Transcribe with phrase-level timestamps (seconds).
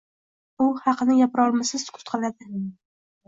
[0.63, 2.49] U haqni gapirolmasa sukut qiladi.